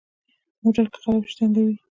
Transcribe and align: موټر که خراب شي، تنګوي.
موټر 0.61 0.85
که 0.91 0.97
خراب 1.01 1.23
شي، 1.29 1.35
تنګوي. 1.37 1.75